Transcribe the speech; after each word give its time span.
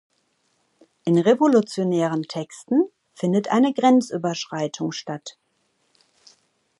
In 1.05 1.19
revolutionären 1.19 2.23
Texten 2.23 2.85
findet 3.13 3.49
eine 3.49 3.71
Grenzüberschreitung 3.71 4.93
statt. 4.93 5.37